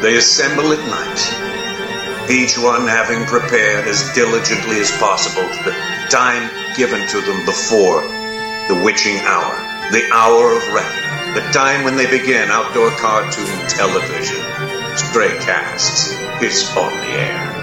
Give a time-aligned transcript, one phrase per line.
[0.00, 5.74] They assemble at night, each one having prepared as diligently as possible the
[6.08, 8.02] time given to them before
[8.68, 9.56] the witching hour,
[9.90, 14.40] the hour of reckoning, the time when they begin outdoor cartoon television.
[14.96, 17.57] Stray Casts is on the air.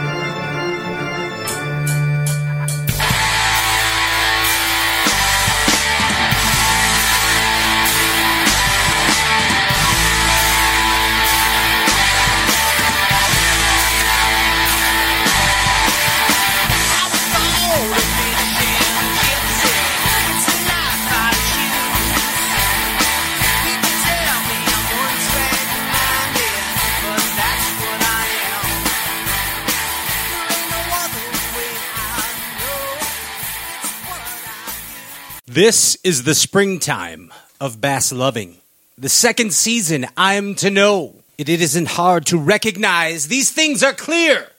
[35.55, 38.57] This is the springtime of bass loving.
[38.97, 41.15] The second season, I'm to know.
[41.37, 43.29] It, it isn't hard to recognize.
[43.29, 44.49] These things are clear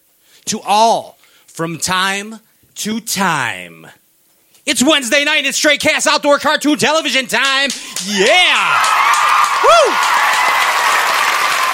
[0.47, 2.41] to all from time
[2.77, 3.87] to time.
[4.65, 5.45] It's Wednesday night.
[5.45, 7.69] It's Stray Cast Outdoor Cartoon Television time.
[8.07, 8.83] Yeah!
[9.65, 9.93] Woo!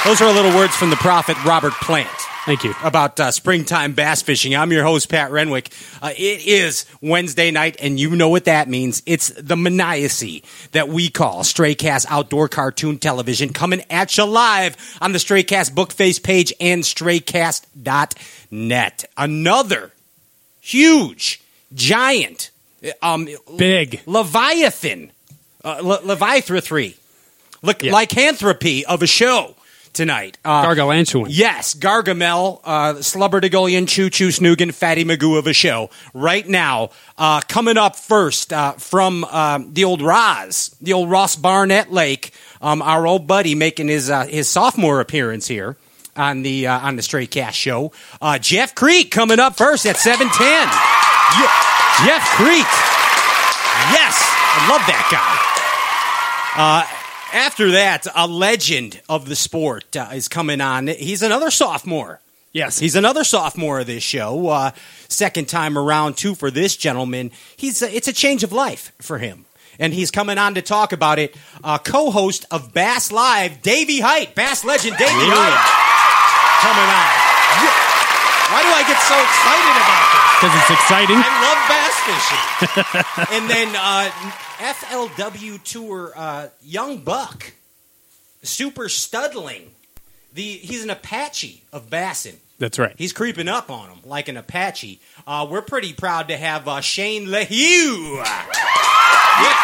[0.04, 2.74] Those are a little words from the prophet Robert Plant Thank you.
[2.82, 4.56] about uh, springtime bass fishing.
[4.56, 5.72] I'm your host, Pat Renwick.
[6.02, 9.00] Uh, it is Wednesday night, and you know what that means.
[9.06, 15.12] It's the Maniacy that we call Straycast Outdoor Cartoon Television coming at you live on
[15.12, 19.04] the Straycast book face page and straycast.net.
[19.16, 19.92] Another
[20.60, 21.40] huge,
[21.74, 22.50] giant,
[23.02, 24.00] um, Big.
[24.06, 25.12] Leviathan,
[25.64, 26.94] uh, Le- Leviathan,
[27.62, 27.92] Le- Yeah.
[27.92, 29.54] lycanthropy of a show
[29.92, 30.38] tonight.
[30.44, 31.28] Uh, Gargantuan.
[31.30, 35.90] Yes, Gargamel, uh, Slubberdigillion, Choo Choo Snoogan, Fatty Magoo of a show.
[36.14, 41.36] Right now, uh, coming up first uh, from um, the old Roz, the old Ross
[41.36, 45.76] Barnett Lake, um, our old buddy making his uh, his sophomore appearance here
[46.16, 47.92] on the uh, on the Stray Cast show.
[48.20, 50.68] Uh, Jeff Kriet coming up first at seven ten.
[52.04, 52.66] Jeff Kriet,
[53.92, 57.01] yes, I love that guy.
[57.32, 60.86] After that, a legend of the sport uh, is coming on.
[60.86, 62.20] He's another sophomore.
[62.52, 62.78] Yes.
[62.78, 64.48] He's another sophomore of this show.
[64.48, 64.70] Uh,
[65.08, 67.30] second time around, too, for this gentleman.
[67.56, 69.46] He's uh, it's a change of life for him,
[69.78, 71.34] and he's coming on to talk about it.
[71.64, 77.64] Uh, co-host of Bass Live, Davy Hite, Bass legend Davy Hite, coming on.
[77.64, 77.81] Yeah.
[78.52, 80.28] Why do I get so excited about this?
[80.36, 81.16] Because it's exciting.
[81.16, 82.44] I love bass fishing.
[83.36, 84.10] and then uh,
[84.60, 87.54] FLW Tour, uh, Young Buck,
[88.42, 89.68] Super Studling.
[90.34, 92.36] The he's an Apache of bassin.
[92.58, 92.94] That's right.
[92.98, 95.00] He's creeping up on him like an Apache.
[95.26, 98.16] Uh, we're pretty proud to have uh, Shane Lehew.
[98.20, 99.60] Yes.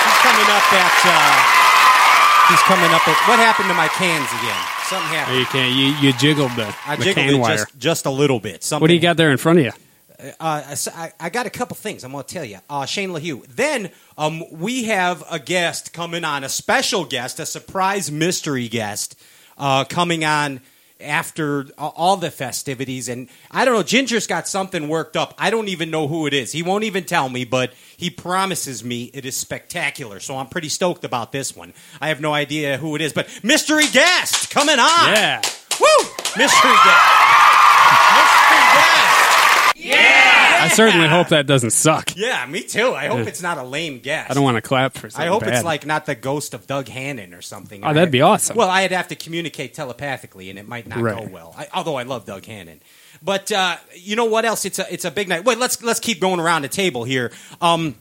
[0.00, 0.96] He's coming up at.
[1.04, 3.16] Uh, he's coming up at.
[3.28, 4.81] What happened to my cans again?
[4.92, 5.38] Something happened.
[5.38, 5.74] You can't.
[5.74, 7.56] you, you jiggled the, I the jiggled can it wire.
[7.56, 8.62] just, just a little bit.
[8.62, 9.72] Something what do you got there in front of you?
[10.40, 12.58] uh, I, I got a couple things I'm going to tell you.
[12.68, 13.44] Uh, Shane Lehew.
[13.48, 19.18] Then um, we have a guest coming on, a special guest, a surprise mystery guest
[19.58, 20.60] uh, coming on
[21.02, 23.08] after all the festivities.
[23.08, 25.34] And I don't know, Ginger's got something worked up.
[25.38, 26.52] I don't even know who it is.
[26.52, 30.20] He won't even tell me, but he promises me it is spectacular.
[30.20, 31.72] So I'm pretty stoked about this one.
[32.00, 35.14] I have no idea who it is, but mystery guest coming on.
[35.14, 35.42] Yeah.
[35.80, 36.08] Woo!
[36.36, 37.12] Mystery guest.
[38.14, 40.41] Mystery guest.
[40.64, 42.12] I certainly hope that doesn't suck.
[42.22, 42.92] Yeah, me too.
[42.92, 44.30] I hope it's not a lame guess.
[44.30, 45.54] I don't want to clap for something I hope bad.
[45.54, 47.84] it's like not the ghost of Doug Hannon or something.
[47.84, 48.56] Oh, that'd be awesome.
[48.56, 51.54] Well, I'd have to communicate telepathically, and it might not go well.
[51.58, 52.80] I, although I love Doug Hannon,
[53.22, 54.64] but uh, you know what else?
[54.64, 55.44] It's a it's a big night.
[55.44, 57.32] Wait, let's let's keep going around the table here.
[57.60, 57.96] Um,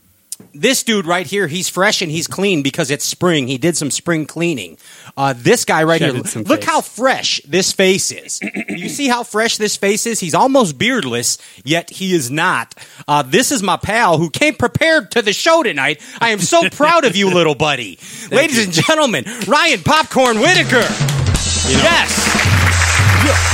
[0.54, 3.48] this dude right here, he's fresh and he's clean because it's spring.
[3.48, 4.78] He did some spring cleaning.
[5.18, 6.70] Uh, this guy right Shedded here, look face.
[6.70, 8.40] how fresh this face is.
[8.70, 10.20] you see how fresh this face is?
[10.20, 12.76] He's almost beardless, yet he is not.
[13.08, 16.02] Uh, this is my pal who came prepared to the show tonight.
[16.20, 18.00] I am so proud of you, little buddy.
[18.32, 20.86] Ladies and gentlemen, Ryan Popcorn Whitaker.
[21.68, 22.28] yes.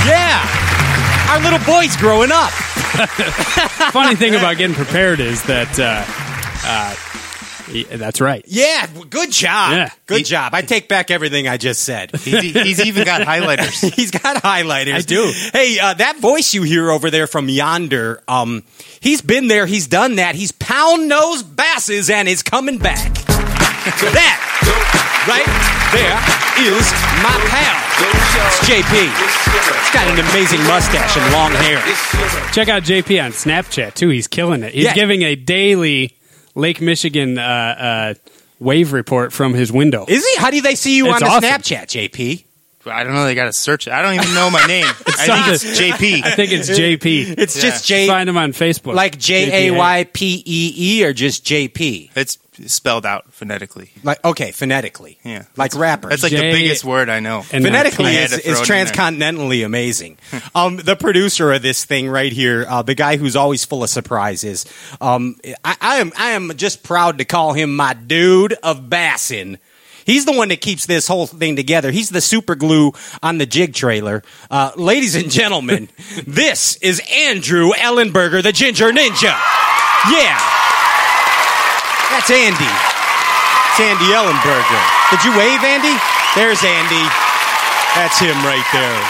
[0.06, 0.46] Yeah.
[1.30, 2.50] Our little boy's growing up.
[3.92, 6.02] Funny thing about getting prepared is that uh,
[6.64, 6.94] uh,
[7.72, 8.44] y- that's right.
[8.46, 9.72] Yeah, good job.
[9.72, 9.90] Yeah.
[10.06, 10.54] Good job.
[10.54, 12.14] I take back everything I just said.
[12.16, 13.92] He's, he's even got highlighters.
[13.94, 14.94] He's got highlighters.
[14.94, 15.32] I do.
[15.52, 18.64] Hey, uh, that voice you hear over there from yonder, um,
[19.00, 20.34] he's been there, he's done that.
[20.34, 23.12] He's pound nose basses and is coming back.
[24.12, 24.38] that
[25.28, 25.48] right
[25.92, 26.16] there
[26.60, 26.86] is
[27.22, 27.84] my pal.
[28.00, 28.92] It's JP.
[28.94, 31.78] He's got an amazing mustache and long hair.
[32.52, 34.08] Check out JP on Snapchat too.
[34.08, 34.72] He's killing it.
[34.74, 34.94] He's Yeah.
[34.94, 36.16] giving a daily
[36.58, 38.14] Lake Michigan uh, uh,
[38.58, 40.04] wave report from his window.
[40.08, 40.36] Is he?
[40.40, 41.50] How do they see you It's on the awesome.
[41.50, 42.44] Snapchat, JP?
[42.86, 43.24] I don't know.
[43.24, 43.92] They got to search it.
[43.92, 44.84] I don't even know my name.
[45.06, 46.24] I think it's JP.
[46.24, 47.38] I think it's JP.
[47.38, 47.62] It's Yeah.
[47.62, 48.94] just J, Find him on Facebook.
[48.94, 52.10] like J A Y P E E, or just J P.
[52.14, 53.90] It's spelled out phonetically.
[54.02, 55.18] Like okay, phonetically.
[55.24, 55.44] Yeah.
[55.56, 56.10] like rappers.
[56.10, 57.44] That's like J- the biggest word I know.
[57.52, 58.64] and Phonetically I had is, is it in there.
[58.64, 60.18] transcontinentally amazing.
[60.54, 63.90] um, the producer of this thing right here, uh, the guy who's always full of
[63.90, 64.66] surprises.
[65.00, 69.58] Um, I, I am I am just proud to call him my dude of Bassin.
[70.04, 71.90] He's the one that keeps this whole thing together.
[71.90, 74.22] He's the super glue on the jig trailer.
[74.50, 75.90] Uh, ladies and gentlemen,
[76.26, 79.36] this is Andrew Ellenberger, the Ginger Ninja.
[80.10, 80.57] Yeah.
[82.18, 82.64] That's Andy.
[82.64, 84.84] It's Andy Ellenberger.
[85.12, 85.96] Did you wave, Andy?
[86.34, 87.06] There's Andy.
[87.94, 89.04] That's him right there.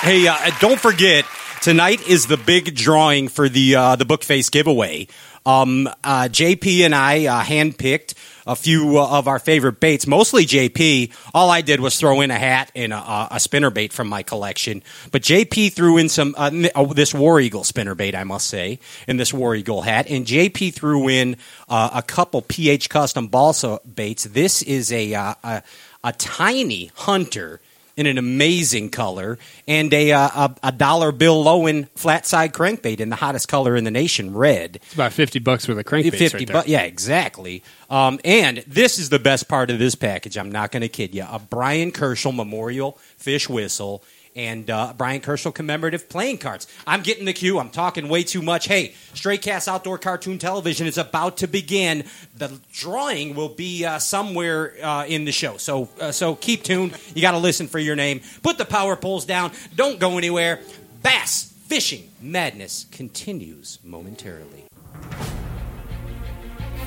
[0.00, 1.24] Hey, uh, don't forget
[1.62, 5.06] tonight is the big drawing for the uh, the book face giveaway.
[5.46, 8.14] Um, uh, JP and I uh, handpicked
[8.46, 11.12] a few uh, of our favorite baits, mostly JP.
[11.34, 14.22] All I did was throw in a hat and a, a, spinner bait from my
[14.22, 14.82] collection.
[15.10, 18.78] But JP threw in some uh, uh, this War Eagle spinner bait, I must say,
[19.08, 21.36] in this War Eagle hat, and JP threw in
[21.68, 24.24] uh, a couple PH custom balsa baits.
[24.24, 25.62] This is a uh, a,
[26.04, 27.60] a tiny hunter
[27.96, 33.00] in an amazing color, and a uh, a, a dollar bill Lowen flat side crankbait
[33.00, 34.76] in the hottest color in the nation, red.
[34.76, 36.14] It's about 50 bucks worth of crankbait.
[36.14, 36.62] Fifty, right there.
[36.62, 37.62] bu- yeah, exactly.
[37.88, 40.36] Um, and this is the best part of this package.
[40.36, 41.24] I'm not going to kid you.
[41.28, 44.02] A Bryan Kerchal Memorial Fish Whistle
[44.36, 46.68] and uh, Bryan Kerchal commemorative playing cards.
[46.86, 47.58] I'm getting the cue.
[47.58, 48.68] I'm talking way too much.
[48.68, 52.04] Hey, Stray Cast Outdoor Cartoon Television is about to begin.
[52.36, 55.56] The drawing will be uh, somewhere uh, in the show.
[55.56, 56.96] So, uh, so keep tuned.
[57.14, 58.20] You got to listen for your name.
[58.42, 59.52] Put the power poles down.
[59.74, 60.60] Don't go anywhere.
[61.02, 64.64] Bass fishing madness continues momentarily.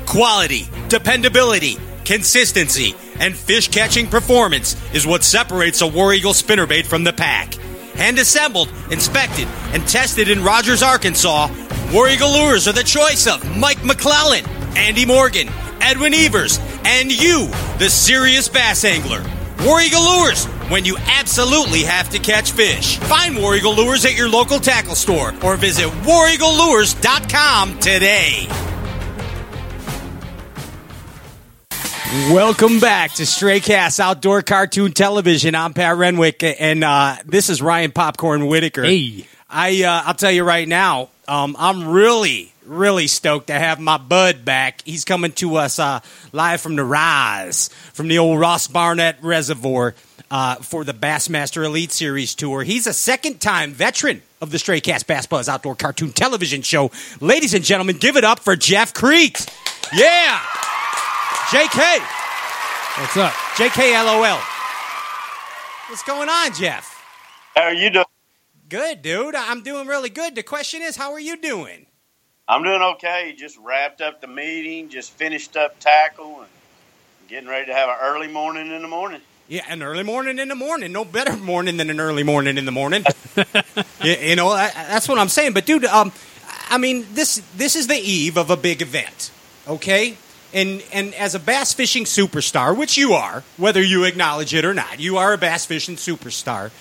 [0.05, 1.77] Quality, dependability,
[2.09, 7.53] consistency, and fish catching performance is what separates a War Eagle spinnerbait from the pack.
[7.93, 11.49] Hand assembled, inspected, and tested in Rogers, Arkansas,
[11.93, 15.49] War Eagle lures are the choice of Mike McClelland, Andy Morgan,
[15.81, 17.45] Edwin Evers, and you,
[17.77, 19.23] the serious bass angler.
[19.63, 22.97] War Eagle Lures, when you absolutely have to catch fish.
[22.97, 28.68] Find War Eagle Lures at your local tackle store or visit wareaglelures.com today.
[32.11, 35.53] Welcome back to Stray Cast Outdoor Cartoon Television.
[35.53, 38.81] I'm Pat Renwick, and uh, this is Ryan Popcorn Whitaker.
[38.83, 39.27] Hey.
[39.47, 43.97] I uh, I'll tell you right now, um, I'm really really stoked to have my
[43.97, 44.81] bud back.
[44.85, 45.99] He's coming to us uh,
[46.31, 49.93] live from the Rise, from the old Ross Barnett Reservoir.
[50.31, 52.61] Uh, for the Bassmaster Elite Series tour.
[52.61, 56.91] He's a second time veteran of the Stray Cast Bass Buzz Outdoor Cartoon Television Show.
[57.19, 59.47] Ladies and gentlemen, give it up for Jeff Kriet.
[59.91, 60.39] Yeah!
[61.49, 61.79] JK!
[62.99, 63.33] What's up?
[63.55, 64.39] JK LOL.
[65.87, 67.03] What's going on, Jeff?
[67.55, 68.05] How are you doing?
[68.69, 69.33] Good, dude.
[69.33, 70.35] I'm doing really good.
[70.35, 71.87] The question is, how are you doing?
[72.47, 73.33] I'm doing okay.
[73.35, 76.49] Just wrapped up the meeting, just finished up tackle, and
[77.27, 79.21] getting ready to have an early morning in the morning.
[79.47, 80.91] Yeah, an early morning in the morning.
[80.91, 83.03] No better morning than an early morning in the morning.
[84.03, 85.53] you, you know, that, that's what I'm saying.
[85.53, 86.11] But dude, um,
[86.69, 89.31] I mean, this this is the eve of a big event,
[89.67, 90.15] okay?
[90.53, 94.73] And and as a bass fishing superstar, which you are, whether you acknowledge it or
[94.73, 96.71] not, you are a bass fishing superstar.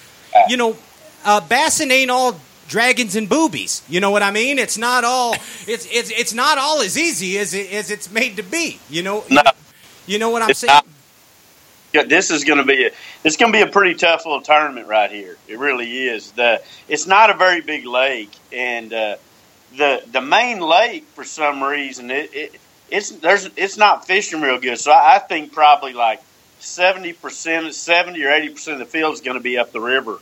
[0.48, 0.76] You know,
[1.24, 3.82] uh, bassing ain't all dragons and boobies.
[3.88, 4.58] You know what I mean?
[4.58, 5.34] It's not all.
[5.66, 8.80] It's it's it's not all as easy as it, as it's made to be.
[8.88, 9.24] You know.
[9.30, 9.42] No.
[10.06, 10.72] You know what I'm saying?
[10.72, 10.86] not.
[11.92, 12.90] Yeah, This is going to be a,
[13.24, 15.36] it's going to be a pretty tough little tournament right here.
[15.46, 16.32] It really is.
[16.32, 19.16] The it's not a very big lake, and uh,
[19.76, 24.58] the the main lake for some reason it, it it's there's it's not fishing real
[24.58, 24.78] good.
[24.78, 26.22] So I, I think probably like
[26.58, 29.80] seventy percent, seventy or eighty percent of the field is going to be up the
[29.80, 30.18] river.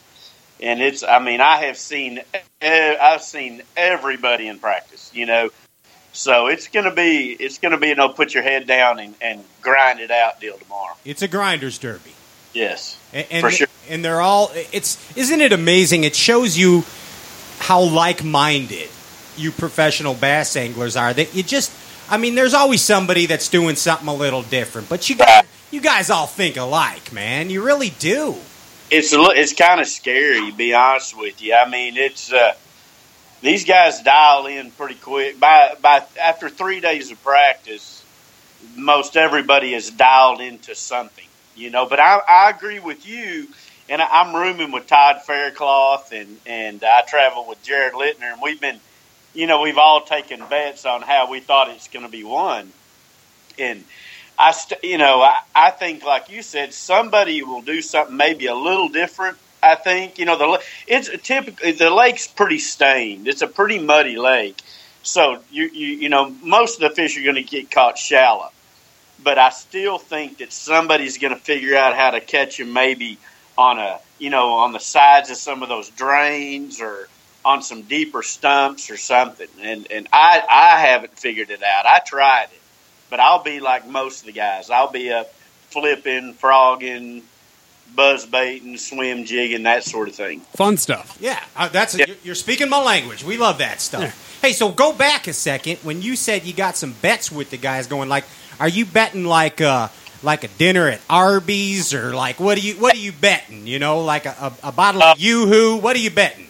[0.61, 2.21] And it's I mean I have seen
[2.63, 5.11] I've seen everybody in practice.
[5.15, 5.51] You know,
[6.13, 8.99] so it's going to be it's going to be you know put your head down
[8.99, 10.95] and, and grind it out deal tomorrow.
[11.05, 12.13] It's a grinders derby.
[12.55, 13.67] Yes, And, and, for sure.
[13.87, 16.85] and they're all it's isn't it amazing it shows you
[17.59, 18.89] how like-minded
[19.37, 21.71] you professional bass anglers are that you just
[22.11, 25.81] i mean there's always somebody that's doing something a little different but you guys you
[25.81, 28.37] guys all think alike man you really do
[28.89, 31.55] It's a, it's kind of scary, to be honest with you.
[31.55, 32.55] I mean, it's uh,
[33.43, 35.41] these guys dial in pretty quick.
[35.41, 38.05] By by after three days of practice,
[38.77, 41.87] most everybody is dialed into something, you know.
[41.87, 43.49] But I, I agree with you,
[43.89, 48.41] and I, I'm rooming with Todd Faircloth, and and I travel with Jared Lintner, and
[48.41, 48.79] we've been,
[49.37, 52.73] you know, we've all taken bets on how we thought it's going to be won,
[53.59, 53.85] and
[54.39, 58.47] I, st- you know, I, I think like you said, somebody will do something maybe
[58.47, 59.37] a little different.
[59.63, 63.29] I think you know the it's typically the lake's pretty stained.
[63.29, 64.61] It's a pretty muddy lake,
[65.03, 68.51] so you you you know most of the fish are going to get caught shallow.
[69.23, 73.19] But I still think that somebody's going to figure out how to catch them maybe
[73.59, 77.09] on a you know on the sides of some of those drains or
[77.47, 79.49] on some deeper stumps or something.
[79.63, 81.87] And and I I haven't figured it out.
[81.87, 82.61] I tried it,
[83.09, 84.69] but I'll be like most of the guys.
[84.69, 85.33] I'll be up
[85.71, 87.23] flipping, frogging,
[87.95, 90.41] buzz baiting, swim jigging, that sort of thing.
[90.57, 91.17] Fun stuff.
[91.21, 92.07] Yeah, uh, that's Yeah.
[92.09, 93.23] You're, you're speaking my language.
[93.23, 94.41] We love that stuff.
[94.43, 95.79] Hey, so go back a second.
[95.79, 98.25] When you said you got some bets with the guys going, like,
[98.59, 99.89] are you betting like uh
[100.23, 103.67] like a dinner at Arby's or like what are you what are you betting?
[103.67, 105.77] You know, like a, a, a bottle of Yoo-Hoo.
[105.77, 106.46] What are you betting?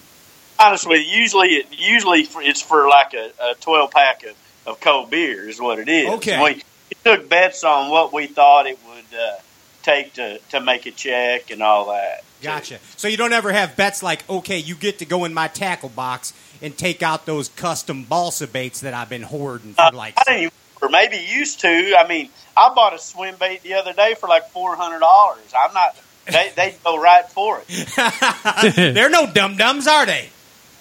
[0.58, 4.34] Honestly, usually it usually it's for like a, a twelve pack of,
[4.66, 6.08] of cold beer is what it is.
[6.14, 6.42] Okay.
[6.42, 6.62] we, we
[7.04, 9.36] took bets on what we thought it would uh,
[9.82, 12.24] take to to make a check and all that.
[12.42, 12.78] Gotcha.
[12.96, 15.88] So you don't ever have bets like, okay, you get to go in my tackle
[15.88, 20.14] box and take out those custom balsa baits that I've been hoarding for Uh, like.
[20.18, 21.94] I didn't or maybe used to.
[21.98, 25.52] I mean, I bought a swim bait the other day for like four hundred dollars.
[25.58, 25.96] I'm not.
[26.26, 28.74] They they go right for it.
[28.94, 30.28] They're no dum dums, are they?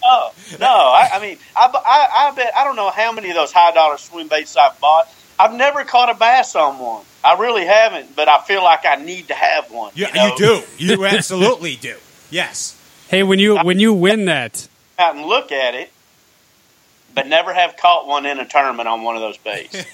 [0.06, 0.66] No, no.
[0.66, 3.72] I, I mean, I, I I bet I don't know how many of those high
[3.72, 5.08] dollar swim baits I've bought.
[5.38, 7.04] I've never caught a bass on one.
[7.22, 9.92] I really haven't, but I feel like I need to have one.
[9.94, 10.26] Yeah, you, know?
[10.26, 10.62] you do.
[10.96, 11.96] You absolutely do.
[12.30, 12.80] Yes.
[13.08, 15.90] Hey, when you when you win that, out and look at it,
[17.14, 19.84] but never have caught one in a tournament on one of those baits.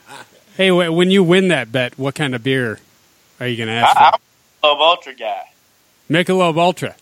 [0.56, 2.78] hey, when you win that bet, what kind of beer
[3.38, 4.16] are you going to ask I, for?
[4.16, 4.20] I'm
[4.62, 5.50] a love ultra guy.
[6.10, 6.96] Michelob Ultra.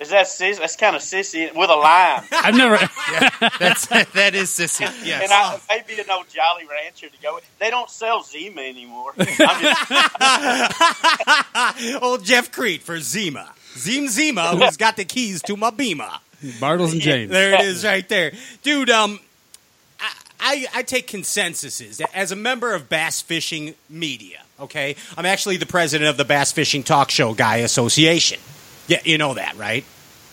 [0.00, 0.58] Is that sis?
[0.58, 2.24] That's kind of sissy with a lime.
[2.32, 2.76] I've never.
[3.58, 4.90] That's that is sissy.
[5.04, 5.24] Yes.
[5.24, 7.44] And I, maybe an old Jolly Rancher to go with.
[7.58, 9.12] They don't sell Zima anymore.
[9.18, 9.40] Just,
[12.02, 13.52] Old Jeff Kriet for Zima.
[13.76, 16.22] Zim Zima, who's got the keys to my Bema.
[16.42, 17.30] Bartles and James.
[17.30, 18.32] There it is right there.
[18.62, 19.20] Dude, um,
[20.00, 22.00] I, I, I take consensuses.
[22.14, 24.96] As a member of Bass Fishing Media, okay?
[25.18, 28.40] I'm actually the president of the Bass Fishing Talk Show Guy Association.
[28.90, 29.84] Yeah, you know that, right?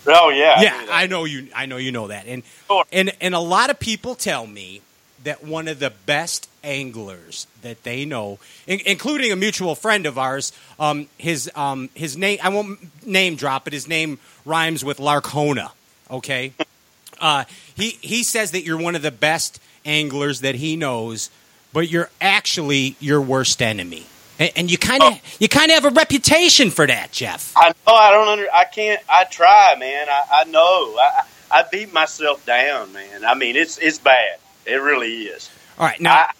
[0.07, 0.89] oh yeah, I yeah, that.
[0.89, 1.47] I know you.
[1.55, 2.85] I know you know that, and Sure.
[2.91, 4.81] and and a lot of people tell me
[5.23, 10.17] that one of the best anglers that they know, in, including a mutual friend of
[10.17, 14.97] ours, um, his um, his name I won't name drop, but his name rhymes with
[14.97, 15.69] Larkona.
[16.09, 16.53] Okay,
[17.21, 17.43] uh,
[17.75, 21.29] he he says that you're one of the best anglers that he knows,
[21.73, 24.07] but you're actually your worst enemy.
[24.39, 27.53] And, and you kind of you kind of have a reputation for that, Jeff.
[27.55, 27.93] I know.
[27.93, 28.47] I don't under.
[28.53, 29.01] I can't.
[29.09, 30.07] I try, man.
[30.09, 30.95] I, I know.
[30.99, 33.25] I, I beat myself down, man.
[33.25, 34.39] I mean, it's it's bad.
[34.65, 35.49] It really is.
[35.79, 36.31] All right, now I,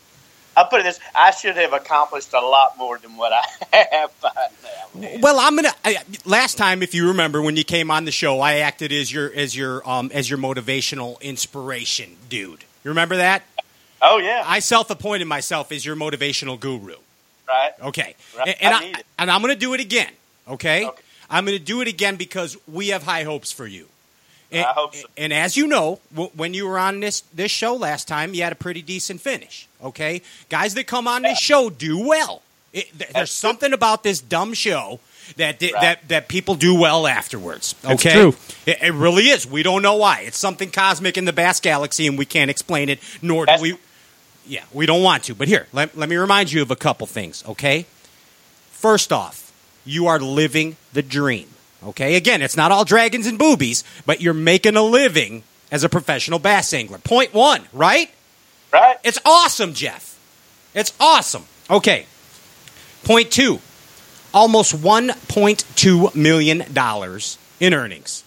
[0.58, 3.44] I put it this: I should have accomplished a lot more than what I
[3.92, 4.32] have by
[4.63, 5.00] now.
[5.00, 5.22] man.
[5.22, 5.74] Well, I'm gonna.
[5.84, 9.12] I, last time, if you remember, when you came on the show, I acted as
[9.12, 12.63] your as your um as your motivational inspiration dude.
[12.84, 13.44] You remember that?
[14.01, 16.98] Oh yeah, I self-appointed myself as your motivational guru.
[17.48, 17.72] Right.
[17.82, 18.48] Okay, Right.
[18.48, 20.12] and, and I, I and I'm gonna do it again.
[20.48, 21.01] Okay, Okay.
[21.30, 23.88] I'm gonna do it again because we have high hopes for you.
[24.50, 25.06] And, I hope so.
[25.18, 28.44] and as you know, w- when you were on this this show last time, you
[28.44, 29.68] had a pretty decent finish.
[29.84, 32.42] Okay, guys that come on this show do well.
[32.74, 33.50] It, th- there's true.
[33.50, 35.00] something about this dumb show
[35.36, 35.82] that di- Right.
[35.82, 37.75] that that people do well afterwards.
[37.82, 38.36] That's Okay, true.
[38.66, 39.46] It, it really is.
[39.46, 40.22] We don't know why.
[40.22, 43.00] It's something cosmic in the Bass Galaxy, and we can't explain it.
[43.22, 43.77] Nor do That's- we.
[44.48, 45.36] Yeah, we don't want to.
[45.36, 47.44] But here, let, let me remind you of a couple things.
[47.48, 47.86] Okay,
[48.72, 49.51] first off,
[49.86, 51.50] you are living the dream.
[51.84, 55.89] Okay, again, it's not all dragons and boobies, but you're making a living as a
[55.89, 56.98] professional bass angler.
[56.98, 58.10] Point one, right?
[58.72, 58.98] Right.
[59.04, 60.18] It's awesome, Jeff.
[60.74, 61.46] It's awesome.
[61.70, 62.06] Okay.
[63.04, 63.60] Point two,
[64.34, 66.62] almost $1.2 million
[67.60, 68.24] in earnings.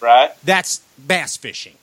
[0.00, 0.30] Right.
[0.44, 1.76] That's bass fishing.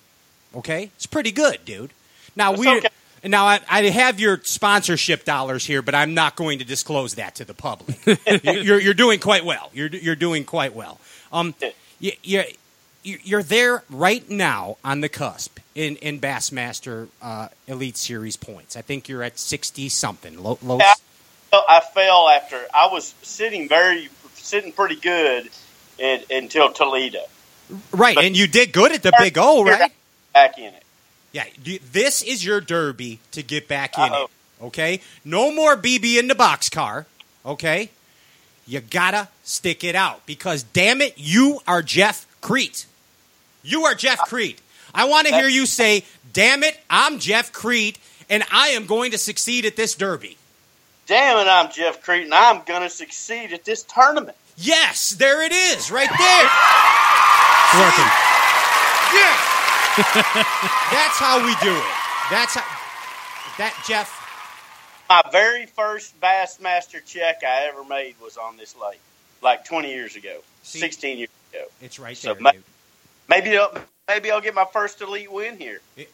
[0.55, 0.91] Okay?
[0.95, 1.91] It's pretty good, dude.
[2.35, 2.77] Now, That's we.
[2.77, 2.89] okay.
[3.23, 7.35] Now I, I have your sponsorship dollars here, but I'm not going to disclose that
[7.35, 7.97] to the public.
[8.43, 9.69] you're, you're doing quite well.
[9.73, 10.99] You're, you're doing quite well.
[11.31, 11.53] Um,
[11.99, 12.43] you, you,
[13.03, 18.75] you're there right now on the cusp in, in Bassmaster uh, Elite Series points.
[18.75, 20.41] I think you're at 60 something.
[20.41, 20.93] Low, low, Yeah.
[21.51, 25.49] Well, I fell after I was sitting very sitting pretty good
[25.97, 27.23] in, until Toledo.
[27.91, 29.91] right, but- and you did good at the Big O, right?
[30.33, 30.83] Back in it.
[31.31, 31.45] Yeah,
[31.91, 34.23] this is your derby to get back in Uh-oh.
[34.23, 34.65] it.
[34.65, 37.05] Okay, no more BB in the boxcar.
[37.45, 37.91] Okay,
[38.67, 42.85] you gotta stick it out because damn it, you are Jeff Kriet.
[43.63, 44.57] You are Jeff Kriet.
[44.93, 47.97] I want to hear you say, "Damn it, I'm Jeff Kriet,
[48.29, 50.37] and I am going to succeed at this derby."
[51.09, 54.37] damn it, I'm Jeff Kriet, and I'm going to succeed at this tournament.
[54.55, 56.45] Yes, there it is, right there.
[57.65, 59.48] It's working.
[60.91, 61.93] That's how we do it.
[62.31, 62.63] That's how.
[63.57, 64.15] That Jeff.
[65.09, 68.99] My very first Bassmaster check I ever made was on this lake,
[69.41, 70.77] like 20 years ago, See?
[70.79, 71.65] 16 years ago.
[71.81, 72.41] It's right So there.
[72.41, 72.63] ma- dude.
[73.27, 73.73] Maybe I'll,
[74.07, 75.79] maybe I'll get my first elite win here.
[75.97, 76.11] It,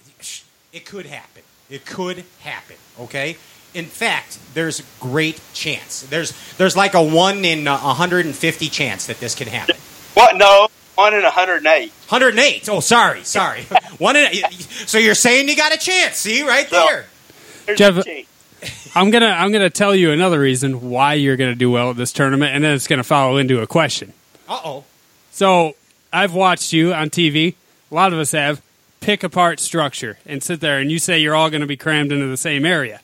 [0.72, 1.44] it could happen.
[1.70, 2.78] It could happen.
[3.02, 3.36] Okay.
[3.74, 6.02] In fact, there's a great chance.
[6.04, 9.76] There's there's like a one in uh, 150 chance that this could happen.
[10.14, 10.38] What?
[10.38, 11.90] No, one in 108.
[12.10, 12.70] 108.
[12.70, 13.62] Oh, sorry, sorry.
[13.98, 14.34] one in.
[14.52, 16.18] So you're saying you got a chance?
[16.18, 17.06] See, right there.
[17.66, 18.28] There's Jeff- a chance.
[18.96, 22.12] I'm gonna I'm gonna tell you another reason why you're gonna do well at this
[22.14, 24.14] tournament, and then it's gonna follow into a question.
[24.48, 24.84] Uh oh.
[25.32, 25.76] So
[26.12, 27.56] I've watched you on TV.
[27.92, 28.62] A lot of us have
[29.02, 32.12] pick apart structure and sit there, and you say you're all going to be crammed
[32.12, 33.02] into the same area,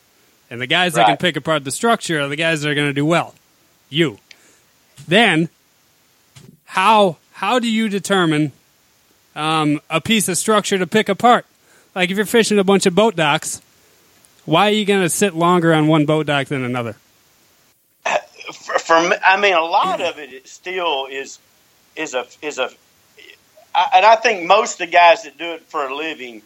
[0.49, 2.87] and the guys that can pick apart the structure are the guys that are going
[2.87, 3.35] to do well.
[3.89, 4.17] You.
[5.07, 5.49] Then,
[6.65, 8.51] how how do you determine
[9.35, 11.47] um, a piece of structure to pick apart?
[11.95, 13.63] Like if you're fishing a bunch of boat docks,
[14.45, 16.95] why are you going to sit longer on one boat dock than another?
[18.53, 21.39] for, for me, I mean, a lot of it still is
[21.95, 22.69] is a is a,
[23.75, 26.43] and I think most of the guys that do it for a living,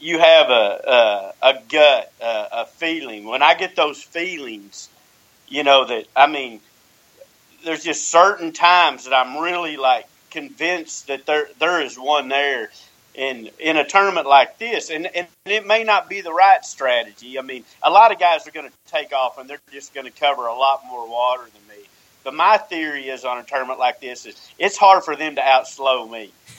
[0.00, 3.26] you have a a, a gut, a, a feeling.
[3.26, 4.88] When I get those feelings,
[5.46, 6.62] you know that I mean,
[7.66, 12.70] there's just certain times that I'm really like convinced that there there is one there.
[13.14, 17.38] In, in a tournament like this, and, and it may not be the right strategy.
[17.38, 20.04] I mean, a lot of guys are going to take off and they're just going
[20.04, 21.82] to cover a lot more water than me.
[22.24, 25.40] But my theory is on a tournament like this is it's hard for them to
[25.40, 26.30] outslow me.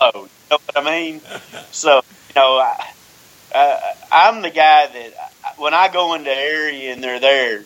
[0.00, 1.20] oh, you know what I mean?
[1.72, 2.92] So you know, I,
[3.54, 7.64] uh, I'm the guy that when I go into area and they're there,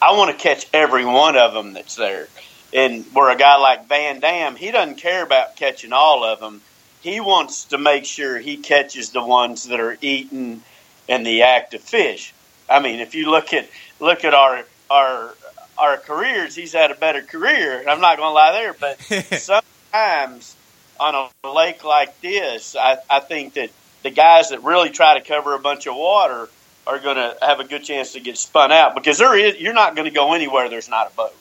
[0.00, 2.28] I want to catch every one of them that's there.
[2.72, 6.60] And where a guy like Van Dam, he doesn't care about catching all of them.
[7.00, 10.62] He wants to make sure he catches the ones that are eating
[11.08, 12.34] and the active fish.
[12.68, 15.34] I mean, if you look at look at our our
[15.78, 17.84] our careers, he's had a better career.
[17.88, 19.00] I'm not going to lie there, but
[19.40, 20.56] sometimes
[21.00, 23.70] on a lake like this, I, I think that
[24.02, 26.48] the guys that really try to cover a bunch of water
[26.88, 29.74] are going to have a good chance to get spun out because there is you're
[29.74, 31.34] not going to go anywhere there's not a boat.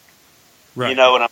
[0.76, 0.90] Right.
[0.90, 1.30] You know what I'm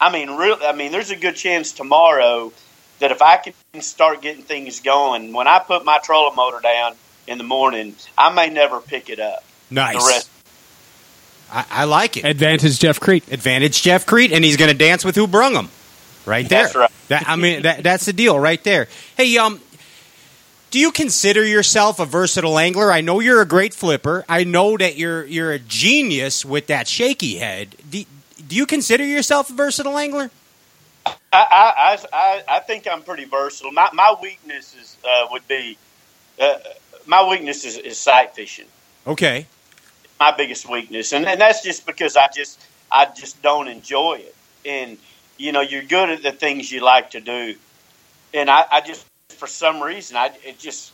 [0.00, 0.58] I mean, real.
[0.62, 2.52] I mean, there's a good chance tomorrow
[2.98, 6.94] that if I can start getting things going, when I put my trolling motor down
[7.26, 9.44] in the morning, I may never pick it up.
[9.70, 9.94] Nice.
[9.94, 10.30] The rest,
[11.50, 12.24] I, I like it.
[12.24, 13.30] Advantage Jeff Kriet.
[13.32, 15.68] Advantage Jeff Kriet, and he's going to dance with who brung him.
[16.24, 16.64] Right there.
[16.64, 16.90] That's right.
[17.08, 18.88] That, I mean, that, that's the deal right there.
[19.16, 19.60] Hey, um,
[20.76, 22.92] do you consider yourself a versatile angler?
[22.92, 24.26] I know you're a great flipper.
[24.28, 27.74] I know that you're you're a genius with that shaky head.
[27.88, 28.04] Do,
[28.46, 30.30] do you consider yourself a versatile angler?
[31.06, 33.72] I, I, I, I think I'm pretty versatile.
[33.72, 35.78] My, my weaknesses uh, would be
[36.38, 36.58] uh,
[37.06, 38.66] my weakness is, is sight fishing.
[39.06, 39.46] Okay.
[40.20, 42.60] my biggest weakness, and, and that's just because I just
[42.92, 44.34] I just don't enjoy it.
[44.66, 44.98] And
[45.38, 47.54] you know, you're good at the things you like to do,
[48.34, 50.92] and I, I just for some reason I it just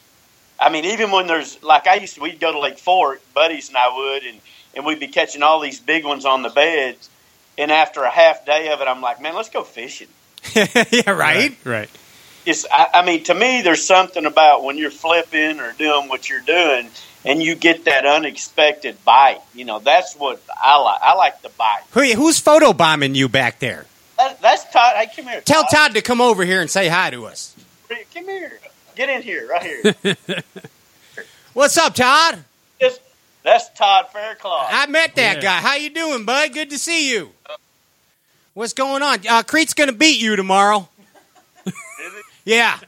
[0.61, 3.68] I mean even when there's like I used to we'd go to Lake Fork, buddies
[3.68, 4.40] and I would, and
[4.75, 7.09] and we'd be catching all these big ones on the beds,
[7.57, 10.09] and after a half day of it, I'm like, man, let's go fishing.
[10.55, 11.57] yeah, right?
[11.64, 11.90] Right.
[12.45, 16.29] It's, I, I mean, to me, there's something about when you're flipping or doing what
[16.29, 16.88] you're doing,
[17.25, 19.40] and you get that unexpected bite.
[19.55, 20.99] You know, that's what I like.
[21.03, 21.83] I like the bite.
[21.90, 23.87] Who, who's photobombing you back there?
[24.16, 24.97] That, that's Todd.
[24.97, 25.42] Hey, come here.
[25.42, 27.55] Tell Todd to come over here and say hi to us.
[28.14, 28.59] Come here.
[28.96, 30.14] Get in here, right here.
[31.55, 32.44] What's up, Todd?
[32.81, 33.00] Just,
[33.42, 34.68] that's Todd Faircloth.
[34.70, 35.42] I met that Yeah.
[35.42, 35.61] guy.
[35.61, 36.52] How you doing, bud?
[36.52, 37.31] Good to see you.
[38.55, 39.18] What's going on?
[39.28, 40.88] Uh, Kriet's going to beat you tomorrow.
[41.66, 42.24] Is it?
[42.44, 42.78] Yeah.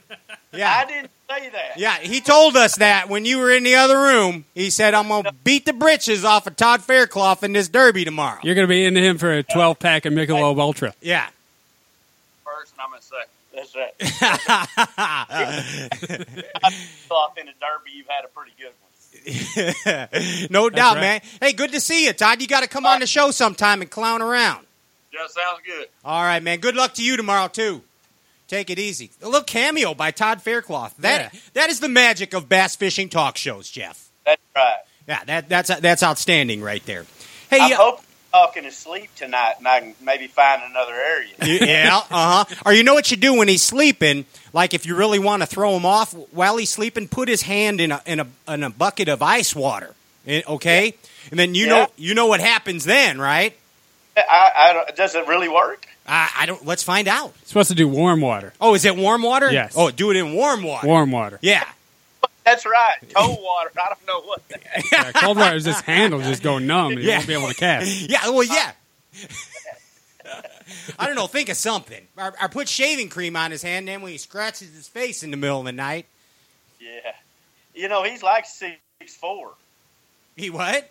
[0.53, 1.77] I didn't say that.
[1.77, 4.43] Yeah, he told us that when you were in the other room.
[4.53, 8.03] He said, I'm going to beat the britches off of Todd Faircloth in this derby
[8.03, 8.39] tomorrow.
[8.43, 10.93] You're going to be into him for a 12 pack of Michelob Ultra.
[11.01, 11.27] Yeah.
[12.43, 13.15] First, and I'm gonna say
[13.73, 13.93] that's right.
[17.11, 18.79] Off in a derby, you've had a pretty good one.
[20.51, 21.01] no doubt, right.
[21.01, 21.21] man.
[21.41, 22.41] Hey, good to see you, Todd.
[22.41, 24.65] You got to come on the show sometime and clown around.
[25.13, 25.87] Yeah, sounds good.
[26.03, 26.59] All right, man.
[26.59, 27.81] Good luck to you tomorrow too.
[28.47, 29.11] Take it easy.
[29.21, 30.95] A little cameo by Todd Faircloth.
[30.97, 31.39] That Yeah.
[31.53, 34.09] that is the magic of bass fishing talk shows, Jeff.
[34.25, 34.75] That's right.
[35.07, 37.05] Yeah, that that's that's outstanding right there.
[37.49, 38.04] Hey, I'm uh, hoping
[38.35, 41.31] talking to sleep tonight, and I can maybe find another area.
[41.41, 42.55] yeah, uh huh.
[42.65, 44.25] Or you know what you do when he's sleeping?
[44.51, 47.79] Like if you really want to throw him off while he's sleeping, put his hand
[47.79, 49.93] in a in a in a bucket of ice water.
[50.27, 50.95] Eh, Okay,
[51.31, 51.69] and then you Yeah.
[51.83, 53.55] know you know what happens then, right?
[54.17, 55.87] I, I don't- does it really work?
[56.07, 56.65] I, I don't.
[56.65, 57.33] Let's find out.
[57.45, 58.53] supposed to do warm water.
[58.61, 59.51] Oh, is it warm water?
[59.51, 59.73] Yes.
[59.75, 60.87] Oh, do it in warm water.
[60.87, 61.39] Warm water.
[61.41, 61.65] Yeah.
[62.45, 62.97] That's right.
[63.15, 63.71] Cold water.
[63.75, 64.47] I don't know what.
[64.49, 66.93] That Yeah, cold water is this handle just go numb.
[66.93, 67.15] You Yeah.
[67.17, 67.87] won't be able to cast.
[68.09, 68.29] Yeah.
[68.29, 68.71] Well, yeah.
[70.99, 71.27] I don't know.
[71.27, 72.07] Think of something.
[72.17, 73.87] I, or put shaving cream on his hand.
[73.87, 76.05] Then when he scratches his face in the middle of the night,
[76.79, 77.13] Yeah.
[77.73, 78.77] You know, he's like six
[79.19, 79.51] four.
[80.35, 80.89] he what?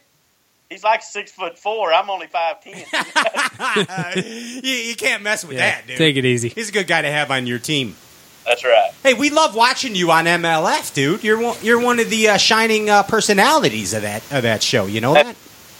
[0.70, 1.92] He's like six foot four.
[1.92, 2.74] I'm only five ten.
[4.64, 5.98] you, you can't mess with Yeah, that, dude.
[5.98, 6.48] take it easy.
[6.48, 7.96] He's a good guy to have on your team.
[8.44, 8.90] That's right.
[9.02, 11.24] Hey, we love watching you on MLF, dude.
[11.24, 14.86] You're one, you're one of the uh, shining uh, personalities of that of that show.
[14.86, 15.36] You know that?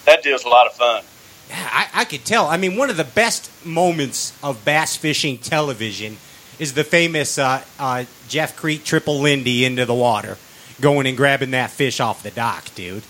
[0.07, 1.05] That deal's a lot of fun.
[1.51, 2.47] Yeah, I, I could tell.
[2.47, 6.17] I mean, one of the best moments of bass fishing television
[6.59, 10.39] is the famous uh, uh, Jeff Kriet triple Lindy into the water,
[10.81, 13.03] going and grabbing that fish off the dock, dude.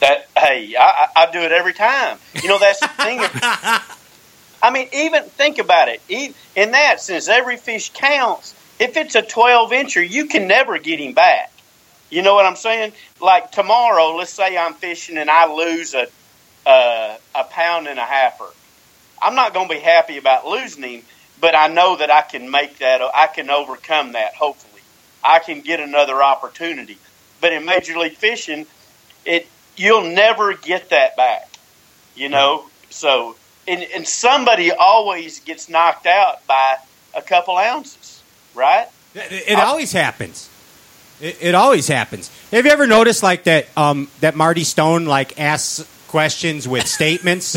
[0.00, 2.18] That hey, I, I, do it every time.
[2.40, 3.20] You know that's the thing.
[4.62, 6.00] I mean, even think about it.
[6.08, 8.54] In that sense, every fish counts.
[8.78, 11.52] If it's a twelve incher, you can never get him back.
[12.10, 12.92] You know what I'm saying?
[13.20, 16.08] Like tomorrow, let's say I'm fishing and I lose a
[16.68, 18.52] a pound and a halfer.
[19.20, 21.02] I'm not going to be happy about losing him,
[21.40, 23.00] but I know that I can make that.
[23.02, 24.34] I can overcome that.
[24.34, 24.82] Hopefully,
[25.24, 26.98] I can get another opportunity.
[27.40, 28.66] But in Major League Fishing,
[29.24, 31.48] it you'll never get that back.
[32.14, 33.36] You know, so
[33.66, 36.76] and, and somebody always gets knocked out by
[37.14, 38.07] a couple ounces,
[38.58, 38.88] right?
[39.14, 40.48] It, it always happens.
[41.20, 42.30] It, it always happens.
[42.50, 43.66] Have you ever noticed like that?
[43.76, 47.56] Um, that Marty Stone like asks questions with statements.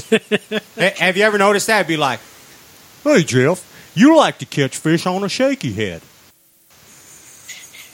[0.77, 1.79] Have you ever noticed that?
[1.81, 2.19] It'd be like,
[3.03, 3.63] "Hey Jeff,
[3.95, 6.01] you like to catch fish on a shaky head."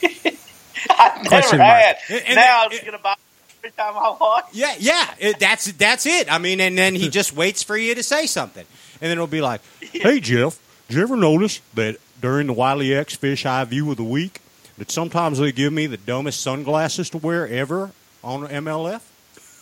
[0.90, 1.96] I've never had.
[2.08, 3.14] And- and- now I'm just going to buy
[3.58, 4.46] every time I watch.
[4.52, 5.14] Yeah, yeah.
[5.18, 6.32] It, that's that's it.
[6.32, 8.64] I mean, and then he just waits for you to say something,
[9.00, 12.94] and then it'll be like, "Hey Jeff, did you ever notice that during the Wiley
[12.94, 14.40] X Fish Eye View of the Week,
[14.78, 17.90] that sometimes they give me the dumbest sunglasses to wear ever
[18.22, 19.00] on MLF?"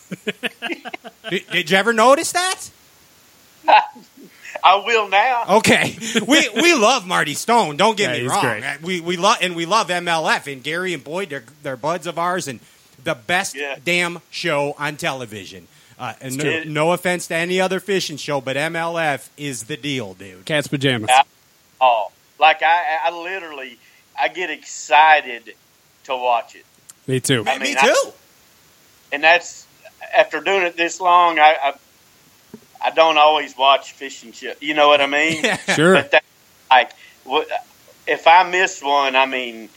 [1.29, 2.69] did, did you ever notice that?
[4.63, 5.57] I will now.
[5.57, 7.77] Okay, we we love Marty Stone.
[7.77, 8.41] Don't get Yeah, me he's wrong.
[8.61, 8.81] great.
[8.81, 11.29] We we love and we love MLF and Gary and Boyd.
[11.29, 12.59] They're they're buds of ours and
[13.03, 13.77] the best Yeah.
[13.83, 15.67] damn show on television.
[15.99, 20.13] Uh, and no, no offense to any other fishing show, but MLF is the deal,
[20.13, 20.45] dude.
[20.45, 21.09] Cat's pajamas.
[21.09, 21.23] Yeah.
[21.81, 23.77] Oh, like I, I literally,
[24.19, 25.53] I get excited
[26.05, 26.65] to watch it,
[27.07, 27.43] Me too.
[27.47, 27.77] I Me too.
[27.81, 28.11] I-
[29.11, 29.65] and that's
[30.15, 31.39] after doing it this long.
[31.39, 31.73] I, I,
[32.81, 34.53] I don't always watch fishing show.
[34.59, 35.43] You know what I mean?
[35.75, 35.93] Sure.
[35.95, 36.23] But that,
[36.69, 36.91] like,
[38.05, 39.69] if I miss one, I mean,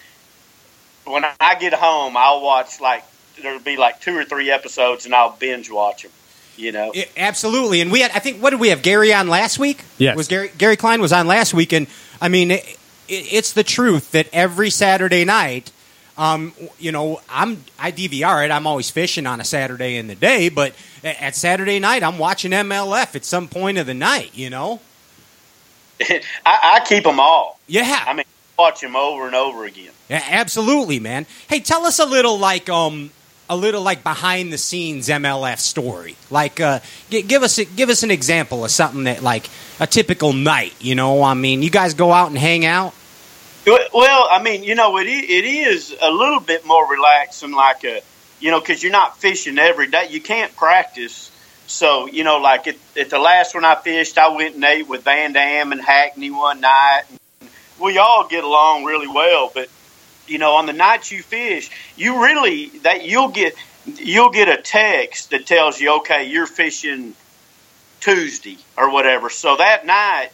[1.05, 3.05] when I get home, I'll watch like
[3.41, 6.13] there'll be like two or three episodes, and I'll binge watch them.
[6.57, 7.81] You know, Yeah, absolutely.
[7.81, 8.83] And we had, I think, what did we have?
[8.83, 9.83] Gary on last week?
[9.97, 11.87] Yeah, Was Gary Gary Klein was on last week, and
[12.21, 12.79] I mean, it,
[13.09, 15.73] it's the truth that every Saturday night,
[16.17, 18.51] um, you know, I'm I DVR it.
[18.51, 22.51] I'm always fishing on a Saturday in the day, but at Saturday night, I'm watching
[22.51, 24.31] MLF at some point of the night.
[24.35, 24.81] You know?
[26.01, 27.59] I, I keep them all.
[27.67, 28.05] Yeah.
[28.07, 28.25] I mean,
[28.59, 29.93] watch them over and over again.
[30.09, 31.27] Yeah, absolutely, man.
[31.49, 33.11] Hey, tell us a little like um
[33.51, 36.17] a little like behind the scenes MLF story.
[36.31, 36.79] Like uh
[37.11, 40.73] g- give us a, give us an example of something that like a typical night,
[40.81, 41.23] you know?
[41.23, 42.95] I mean, you guys go out and hang out?
[43.67, 48.01] Well, I mean, you know, it it is a little bit more relaxing, like a,
[48.39, 50.07] you know, because you're not fishing every day.
[50.09, 51.31] You can't practice.
[51.67, 54.89] So, you know, like at, at the last one I fished, I went and ate
[54.89, 57.03] with Van Dam and Hackney one night.
[57.81, 59.69] We all get along really well, but
[60.31, 63.55] you know, on the nights you fish, you really that you'll get
[63.87, 67.15] you'll get a text that tells you, okay, you're fishing
[68.01, 69.31] Tuesday or whatever.
[69.31, 70.31] So that night,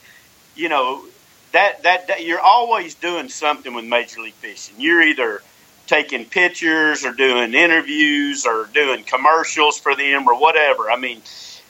[0.54, 1.04] you know,
[1.52, 4.76] that, that that you're always doing something with Major League Fishing.
[4.78, 5.42] You're either
[5.86, 10.90] taking pictures or doing interviews or doing commercials for them or whatever.
[10.90, 11.22] I mean,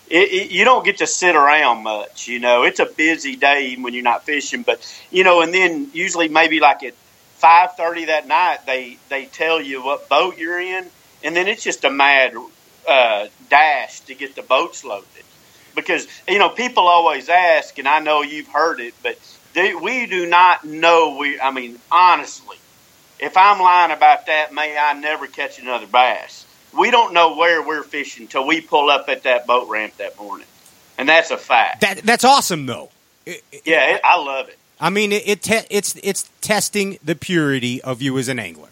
[0.08, 2.28] it, it, you don't get to sit around much.
[2.28, 4.62] You know, it's a busy day even when you're not fishing.
[4.62, 6.94] But you know, and then usually maybe like at
[7.36, 10.86] five thirty that night, they they tell you what boat you're in,
[11.22, 12.34] and then it's just a mad
[12.88, 15.06] uh, dash to get the boats loaded.
[15.74, 19.18] Because you know, people always ask, and I know you've heard it, but
[19.52, 21.16] they, we do not know.
[21.18, 22.56] We, I mean, honestly,
[23.18, 26.46] if I'm lying about that, may I never catch another bass.
[26.76, 30.18] We don't know where we're fishing until we pull up at that boat ramp that
[30.18, 30.46] morning,
[30.98, 31.82] and that's a fact.
[31.82, 32.90] That that's awesome though.
[33.24, 34.58] It- it- yeah, it, I love it.
[34.80, 38.68] I mean, it, it te- it's it's testing the purity of you as an angler.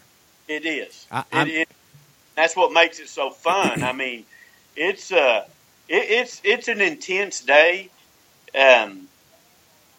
[0.47, 1.07] It is.
[1.11, 1.69] I- it, it,
[2.35, 3.83] That's what makes it so fun.
[3.83, 4.25] I mean,
[4.75, 5.45] it's uh,
[5.87, 7.89] it, it's it's an intense day.
[8.53, 9.07] Um,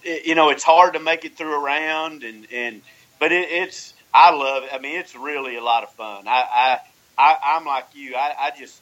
[0.05, 2.83] you know, it's hard to make it through a round, and and
[3.19, 4.71] but it, it's I love it.
[4.73, 6.29] I mean, it's really a lot of fun.
[6.29, 6.79] I I,
[7.19, 8.15] I I'm like you.
[8.15, 8.81] I, I just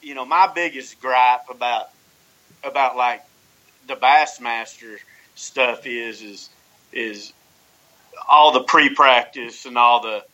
[0.00, 1.88] you know my biggest gripe about
[2.62, 3.24] about like
[3.88, 4.98] the Bassmaster
[5.38, 6.50] stuff is is
[6.92, 7.32] is
[8.28, 10.24] all the pre practice and all the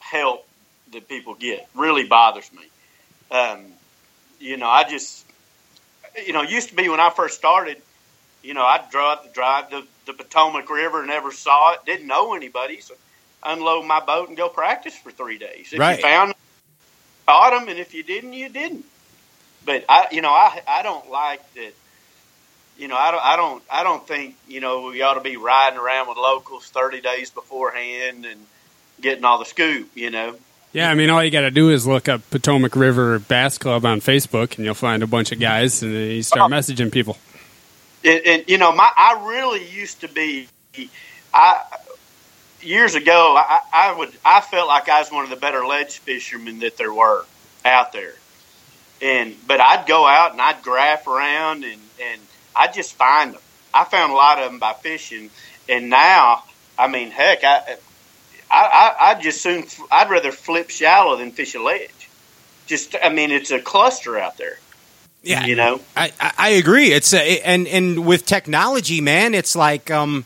[0.00, 0.46] help
[0.92, 2.70] that people get really bothers me.
[3.36, 3.66] Um,
[4.40, 5.26] you know, I just
[6.26, 7.82] you know, it used to be when I first started,
[8.42, 12.80] you know, I'd drive drive the, the Potomac River, never saw it, didn't know anybody,
[12.80, 12.94] so
[13.44, 15.72] unload my boat and go practice for three days.
[15.72, 15.90] If Right.
[15.90, 16.34] you found
[17.28, 18.86] caught them, and if you didn't, you didn't.
[19.64, 21.74] But I, you know, I I don't like that.
[22.80, 25.36] You know, I don't, I don't, I don't think you know we ought to be
[25.36, 28.40] riding around with locals thirty days beforehand and
[29.02, 29.90] getting all the scoop.
[29.94, 30.36] You know,
[30.72, 33.84] Yeah, I mean, all you got to do is look up Potomac River Bass Club
[33.84, 36.54] on Facebook, and you'll find a bunch of guys, and you start oh.
[36.54, 37.18] messaging people.
[38.02, 40.48] and, and you know, my I really used to be,
[41.34, 41.62] I
[42.62, 45.98] years ago, I, I would I felt like I was one of the better ledge
[45.98, 47.26] fishermen that there were
[47.62, 48.14] out there,
[49.02, 52.20] and but I'd go out and I'd graph around and and
[52.54, 53.40] I'd just find them.
[53.72, 55.30] I found a lot of them by fishing,
[55.68, 56.44] and now
[56.78, 57.76] I mean, heck, I
[58.50, 62.08] I I I'd just soon I'd rather flip shallow than fish a ledge.
[62.66, 64.58] Just I mean, it's a cluster out there.
[65.22, 65.80] Yeah, You know?
[65.94, 66.92] I, I, I agree.
[66.92, 70.24] It's a, and and with technology, man, it's like um,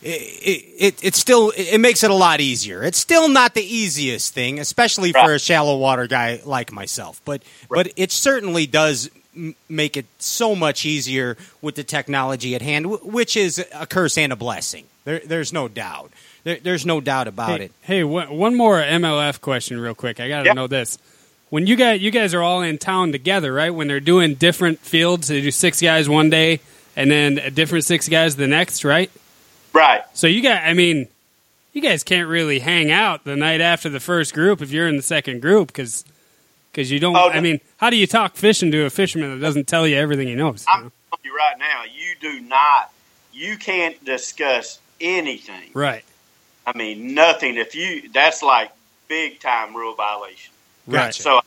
[0.00, 2.84] it, it it still it makes it a lot easier.
[2.84, 7.20] It's still not the easiest thing, especially for a shallow water guy like myself.
[7.24, 12.60] But but it certainly does m- make it so much easier with the technology at
[12.62, 14.84] hand, wh- which is a curse and a blessing.
[15.04, 16.10] There, there's no doubt.
[16.44, 17.72] There, there's no doubt about Hey, it.
[17.82, 20.20] hey one, one more MLF question, real quick.
[20.20, 20.52] I got to Yeah.
[20.54, 20.98] know this.
[21.50, 23.70] When you guys, you guys are all in town together, right?
[23.70, 26.60] When they're doing different fields, they do six guys one day,
[26.94, 29.10] and then a different six guys the next, right?
[29.72, 30.02] Right.
[30.12, 31.08] So you got, I mean,
[31.72, 34.96] you guys can't really hang out the night after the first group if you're in
[34.96, 36.04] the second group because
[36.90, 37.16] you don't.
[37.16, 39.96] Oh, I mean, how do you talk fishing to a fisherman that doesn't tell you
[39.96, 40.64] everything he knows?
[40.66, 42.92] you I'm telling you right now, you do not,
[43.32, 45.70] you can't discuss anything.
[45.74, 46.04] Right.
[46.66, 47.56] I mean, nothing.
[47.56, 48.70] If you, that's like
[49.08, 50.52] big time rule violation.
[50.88, 51.22] Gotcha.
[51.22, 51.40] So,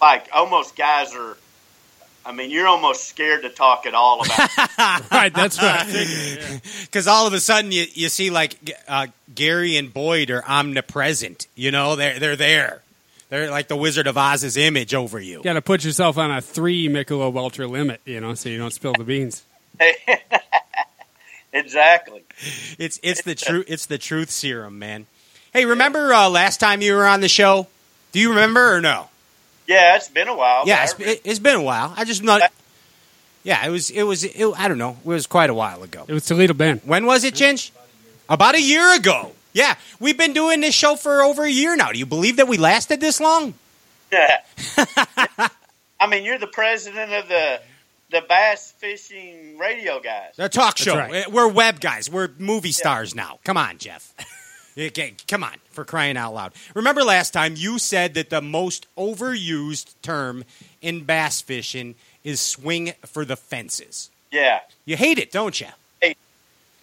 [0.00, 1.36] like, almost guys are.
[2.24, 4.38] I mean, you're almost scared to talk at all about.
[4.38, 4.70] it.
[5.10, 5.34] Right.
[5.34, 5.86] That's right.
[5.86, 6.58] I yeah.
[6.82, 8.56] because all of a sudden you, you see like
[8.88, 11.46] uh, Gary and Boyd are omnipresent.
[11.54, 12.82] You know, they're they're there.
[13.32, 15.38] They're like the Wizard of Oz's image over you.
[15.38, 18.58] You got to put yourself on a three Michelob Ultra limit, you know, so you
[18.58, 19.42] don't spill the beans.
[21.54, 22.24] exactly.
[22.78, 23.64] It's it's the truth.
[23.68, 25.06] It's the truth serum, man.
[25.54, 27.68] Hey, remember uh, last time you were on the show?
[28.12, 29.08] Do you remember or no?
[29.66, 30.64] Yeah, it's been a while.
[30.66, 31.94] Yeah, it's, it, it's been a while.
[31.96, 32.42] I just not.
[33.44, 33.88] Yeah, it was.
[33.88, 34.24] It was.
[34.24, 34.98] It, I don't know.
[35.02, 36.04] It was quite a while ago.
[36.06, 36.82] It was Toledo Bend.
[36.84, 37.70] When was it, Chinch?
[38.28, 39.32] About a year ago.
[39.52, 41.92] Yeah, we've been doing this show for over a year now.
[41.92, 43.54] Do you believe that we lasted this long?
[44.10, 44.40] Yeah.
[46.00, 47.60] I mean, you're the president of the
[48.10, 50.32] the bass fishing radio guys.
[50.36, 50.96] The talk show.
[50.96, 51.26] right.
[51.26, 52.10] Uh, We're web guys.
[52.10, 53.38] We're movie stars now.
[53.44, 54.12] Come on, Jeff.
[54.78, 56.54] Okay, come on, for crying out loud.
[56.74, 60.44] Remember last time you said that the most overused term
[60.80, 64.10] in bass fishing is swing for the fences.
[64.30, 64.60] Yeah.
[64.86, 65.66] You hate it, don't you?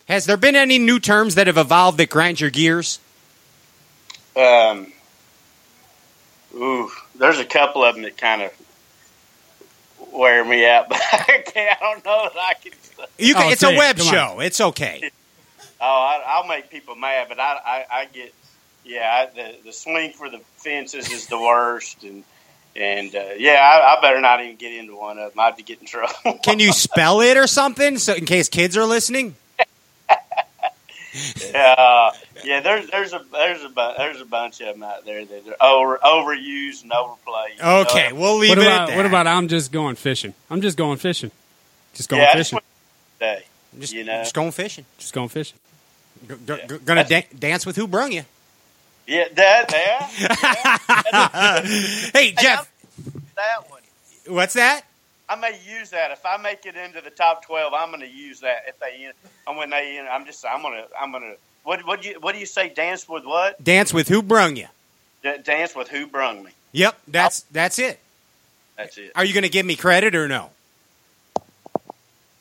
[0.09, 0.13] Hate.
[0.13, 2.99] Has there been any new terms that have evolved that grind your gears?
[4.35, 4.91] Um.
[6.55, 8.51] Ooh, there's a couple of them that kind of
[10.11, 12.71] wear me out, but I, I don't know that I can.
[13.17, 13.77] You can, Oh, it's say a it.
[13.77, 14.13] web Come on.
[14.13, 14.39] show.
[14.39, 15.11] It's okay.
[15.81, 18.33] Oh, I, I'll make people mad, but I, I, I get,
[18.83, 22.23] yeah, I, the the swing for the fences is the worst, and
[22.75, 25.39] and uh, yeah, I, I better not even get into one of them.
[25.39, 26.39] I'd be getting trouble.
[26.43, 29.35] Can you spell it or something, so in case kids are listening?
[31.55, 32.11] Uh,
[32.43, 35.55] yeah, there's there's a there's a there's a bunch of them out there that are
[35.61, 37.53] over overused and overplayed.
[37.57, 37.79] you know?
[37.81, 38.97] Okay, we'll leave What it about at that.
[38.97, 40.33] what about I'm just going fishing?
[40.49, 41.31] I'm just going fishing.
[41.95, 42.59] Just going yeah, fishing.
[43.19, 43.43] day.
[43.79, 44.21] just, you know?
[44.21, 44.85] just going fishing?
[44.99, 45.57] Just going fishing.
[46.27, 48.23] G- g- g- gonna da- dance with who brung you?
[49.07, 51.61] Yeah, that yeah,
[52.13, 52.71] Hey, Jeff,
[53.35, 53.81] that one.
[54.27, 54.81] what's that?
[55.29, 57.73] I may use that if I make it into the top twelve.
[57.73, 59.11] I'm going to use that if they.
[59.47, 60.43] And when they, I'm just.
[60.45, 60.87] I'm going to.
[60.99, 61.35] I'm going to.
[61.63, 62.69] What what you what do you say?
[62.69, 63.63] Dance with what?
[63.63, 64.67] Dance with who brung you?
[65.23, 66.51] D- dance with who brung me.
[66.71, 67.99] Yep, that's that's it.
[68.75, 69.11] That's it.
[69.15, 70.49] Are you gonna give me credit or no?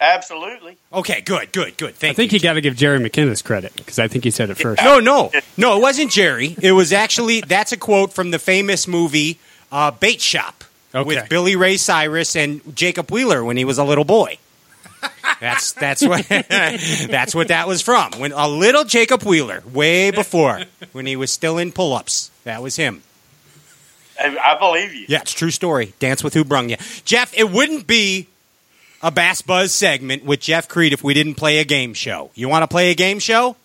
[0.01, 0.77] Absolutely.
[0.93, 1.95] Okay, good, good, good.
[1.97, 2.09] Thank you.
[2.11, 2.37] I think you.
[2.37, 4.81] you got to give Jerry McKinnis credit because I think he said it first.
[4.83, 5.77] No, no, no.
[5.77, 6.55] It wasn't Jerry.
[6.63, 9.41] It was actually that's a quote from the famous movie
[9.73, 10.58] uh, Bait Shop
[10.95, 11.07] Okay.
[11.07, 14.39] with Billy Ray Cyrus and Jacob Wheeler when he was a little boy.
[15.41, 18.13] That's that's what that's what that was from.
[18.19, 22.31] When a little Jacob Wheeler, way before when he was still in pull-ups.
[22.45, 23.03] That was him.
[24.19, 25.07] I, I believe you.
[25.09, 25.95] Yeah, it's a true story.
[26.01, 27.33] Dance with who brung you, Jeff.
[27.37, 28.27] It wouldn't be
[29.03, 32.31] a Bass Buzz segment with Jeff Kriet if we didn't play a game show.
[32.35, 33.57] You want to play a game show?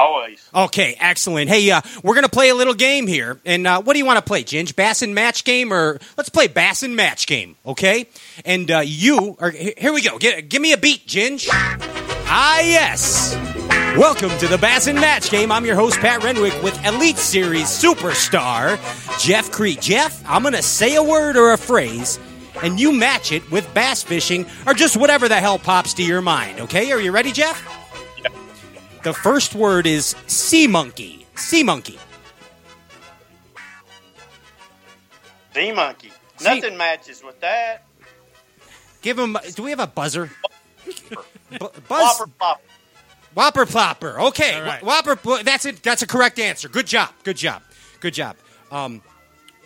[0.00, 0.48] Always.
[0.54, 1.50] Okay, excellent.
[1.50, 3.38] Hey, uh, we're going to play a little game here.
[3.44, 4.74] And uh, what do you want to play, Ginge?
[4.74, 8.06] Bass and match game or let's play bass and match game, okay?
[8.46, 10.16] And uh, you, are, here we go.
[10.16, 11.46] Get, give me a beat, Ginge.
[11.52, 13.36] Ah, yes.
[13.98, 15.52] Welcome to the Bass and Match Game.
[15.52, 18.78] I'm your host, Pat Renwick, with Elite Series superstar
[19.20, 19.82] Jeff Kriet.
[19.82, 22.18] Jeff, I'm going to say a word or a phrase,
[22.62, 26.22] and you match it with bass fishing or just whatever the hell pops to your
[26.22, 26.90] mind, okay?
[26.90, 27.79] Are you ready, Jeff?
[29.02, 31.26] The first word is sea monkey.
[31.34, 31.98] Sea monkey.
[35.54, 36.12] The monkey.
[36.36, 37.84] See- Nothing matches with that.
[39.02, 39.36] Give him.
[39.54, 40.30] Do we have a buzzer?
[40.84, 42.16] Bu- buzz.
[42.16, 42.60] Flopper, flopper.
[43.34, 44.18] Whopper plopper.
[44.28, 44.80] Okay, All right.
[44.80, 45.42] Wh- Whopper.
[45.42, 45.82] That's it.
[45.82, 46.68] That's a correct answer.
[46.68, 47.10] Good job.
[47.24, 47.62] Good job.
[48.00, 48.36] Good job.
[48.70, 49.02] Um,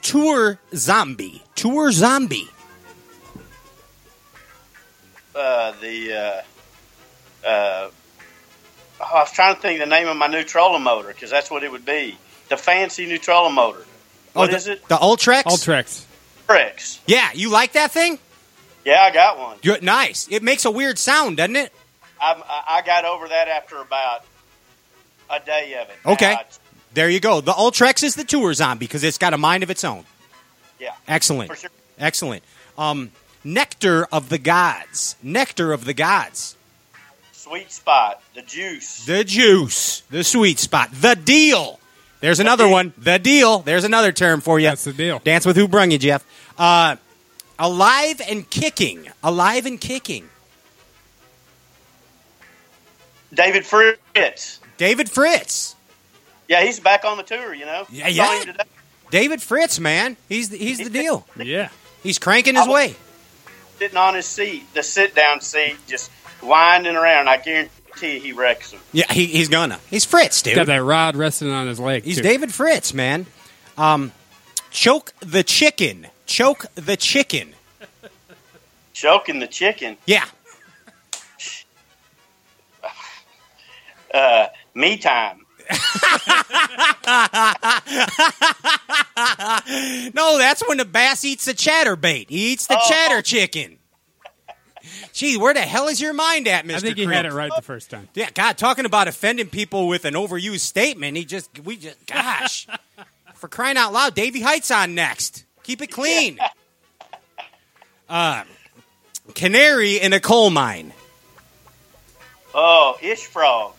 [0.03, 1.43] tour zombie.
[1.55, 2.49] Tour zombie.
[5.35, 6.43] Uh, the.
[7.45, 7.91] Uh, uh,
[9.01, 11.51] oh, I was trying to think the name of my new trolling motor because that's
[11.51, 12.17] what it would be.
[12.49, 13.85] The fancy new trolling motor.
[14.35, 14.87] What oh, is it?
[14.89, 15.45] The Ultrex.
[15.45, 16.05] Ultrex.
[16.49, 17.01] Trex.
[17.07, 18.19] Yeah, you like that thing?
[18.85, 19.57] Yeah, I got one.
[19.63, 20.29] You're, nice.
[20.31, 21.73] It makes a weird sound, doesn't it?
[22.21, 24.25] I, I got over that after about
[25.31, 25.97] a day of it.
[26.05, 26.35] Okay.
[26.35, 26.45] I-
[26.93, 27.41] There you go.
[27.41, 30.05] The Ultrex is the tour zombie because it's got a mind of its own.
[30.79, 31.51] yeah, Excellent.
[31.51, 31.71] for sure.
[31.99, 32.43] Excellent.
[32.77, 33.11] Um,
[33.43, 35.17] nectar of the gods.
[35.23, 36.57] Nectar of the gods.
[37.45, 39.05] Sweet spot, the juice.
[39.05, 40.01] The juice.
[40.09, 40.89] The sweet spot.
[40.95, 41.79] The deal.
[42.21, 42.73] There's another deal.
[42.73, 42.95] one.
[42.97, 43.59] The deal.
[43.59, 44.69] There's another term for you.
[44.69, 45.19] That's the deal.
[45.19, 46.25] Dance with who brung you, Jeff.
[46.57, 46.97] Uh,
[47.59, 49.09] alive and kicking.
[49.23, 50.27] Alive and kicking.
[53.35, 54.61] David Fritz.
[54.79, 55.77] David Fritz.
[56.49, 57.53] Yeah, he's back on the tour.
[57.53, 57.87] You know.
[57.91, 58.43] Yeah, yeah.
[58.43, 58.65] today.
[59.11, 60.17] David Fritz, man.
[60.31, 61.27] He's the, he's the deal.
[61.37, 61.69] Yeah.
[62.03, 62.97] He's cranking his way.
[63.79, 66.11] Sitting on his seat, the sit down seat, just
[66.45, 67.29] winding around.
[67.29, 68.81] I guarantee he wrecks him.
[68.93, 69.79] Yeah, he, he's gonna.
[69.91, 70.55] He's Fritz, dude.
[70.55, 72.05] Got that rod resting on his leg.
[72.05, 72.23] He's too.
[72.23, 73.27] David Fritz, man.
[73.79, 74.13] Um,
[74.71, 76.07] choke the chicken.
[76.27, 77.55] Choke the chicken.
[78.93, 79.97] Choking the chicken.
[80.07, 80.25] Yeah.
[84.15, 85.41] Uh, me time.
[90.15, 92.29] No, that's when the bass eats the chatterbait.
[92.29, 92.89] He eats the Oh.
[92.89, 93.79] chatter chicken.
[95.13, 96.75] Gee, where the hell is your mind at, Mr.
[96.77, 97.17] I think he Kriet?
[97.17, 98.09] had it right the first time.
[98.15, 101.17] Yeah, God, talking about offending people with an overused statement.
[101.17, 102.67] He just, we just, gosh,
[103.35, 105.45] for crying out loud, Davy Hite's on next.
[105.63, 106.39] Keep it clean.
[108.09, 108.45] Uh,
[109.35, 110.93] canary in a coal mine.
[112.55, 113.73] Oh, ish frog.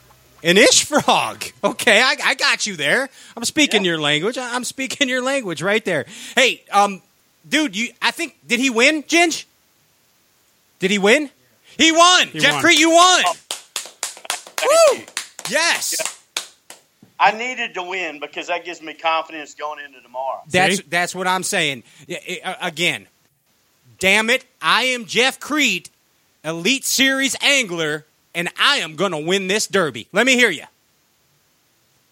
[0.43, 1.43] An ish frog.
[1.63, 3.09] Okay, I, I got you there.
[3.35, 4.37] I'm speaking your language.
[4.37, 6.05] I- I'm speaking your language right there.
[6.35, 7.01] Hey, um,
[7.49, 7.89] dude, you.
[8.03, 9.45] I think did he win, Ginge?
[10.85, 11.31] Did he win?
[11.79, 12.27] He won.
[12.27, 12.61] He Jeff.
[12.61, 13.23] Kriet, you won.
[13.23, 14.97] Thank Woo!
[14.99, 15.03] you.
[15.49, 15.95] Yes.
[17.19, 20.43] I needed to win because that gives me confidence going into tomorrow.
[20.47, 20.83] That's See?
[20.87, 21.81] that's what I'm saying.
[22.05, 23.07] Yeah, it- uh, again,
[23.97, 25.89] damn it, I am Jeff Kriet,
[26.43, 30.07] Elite Series angler, and I am going to win this derby.
[30.11, 30.65] Let me hear you.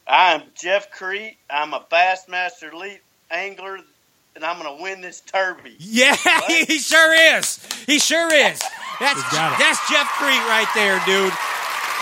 [0.07, 1.35] I'm Jeff Kriet.
[1.47, 3.77] I'm a Bassmaster Elite angler,
[4.35, 5.75] and I'm going to win this derby.
[5.79, 6.15] Yeah,
[6.47, 7.59] he sure is.
[7.85, 8.61] He sure is.
[8.99, 9.59] That's He's got it.
[9.59, 11.33] that's Jeff Kriet right there, dude.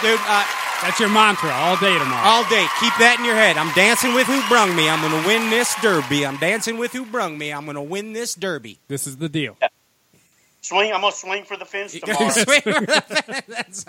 [0.01, 0.45] Dude, uh,
[0.81, 2.27] That's your mantra all day tomorrow.
[2.27, 2.65] all day.
[2.79, 3.55] Keep that in your head.
[3.57, 4.89] I'm dancing with who brung me.
[4.89, 6.25] I'm going to win this derby.
[6.25, 7.53] I'm dancing with who brung me.
[7.53, 8.79] I'm going to win this derby.
[8.87, 9.57] this is the deal.
[10.61, 10.91] Swing.
[10.91, 12.29] I'm going to swing for the fence tomorrow.
[13.47, 13.85] That's-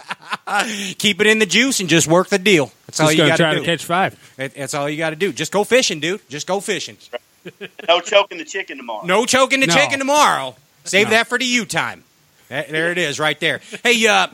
[0.98, 2.70] Keep it in the juice and just work the deal.
[2.86, 3.66] That's all Just you gonna got try to to do.
[3.66, 4.34] catch five.
[4.36, 5.32] That's all you got to do.
[5.32, 6.20] Just go fishing, dude.
[6.28, 6.96] Just go fishing.
[7.88, 9.04] no choking the chicken tomorrow.
[9.06, 9.74] No choking the No.
[9.74, 10.56] chicken tomorrow.
[10.84, 11.10] Save No.
[11.10, 12.04] that for the you time.
[12.48, 13.60] There it is, right there.
[13.82, 14.26] Hey, uh,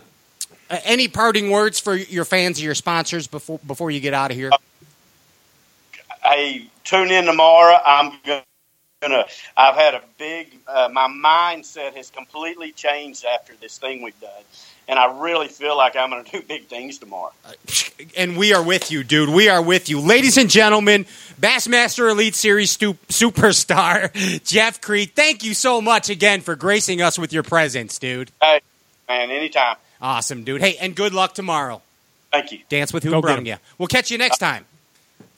[0.71, 4.31] uh, any parting words for your fans or your sponsors before before you get out
[4.31, 4.51] of here?
[6.23, 7.77] Hey, tune in tomorrow.
[7.85, 8.43] I'm going
[9.03, 9.27] to.
[9.57, 10.59] I've had a big.
[10.67, 14.43] Uh, my mindset has completely changed after this thing we've done,
[14.89, 17.33] and I really feel like I'm going to do big things tomorrow.
[17.45, 17.53] Uh,
[18.17, 19.29] and we are with you, dude.
[19.29, 21.05] We are with you, ladies and gentlemen.
[21.41, 24.13] Bassmaster Elite Series stu- superstar
[24.45, 25.13] Jeff Kriet.
[25.15, 28.31] Thank you so much again for gracing us with your presence, dude.
[28.43, 28.61] Hey,
[29.09, 29.31] man.
[29.31, 29.77] Anytime.
[30.01, 30.61] Awesome, dude.
[30.61, 31.83] Hey, and good luck tomorrow.
[32.33, 32.61] Thank you.
[32.69, 33.47] Dance with who Go get brung 'em.
[33.47, 33.57] you.
[33.79, 34.65] We'll catch you next time.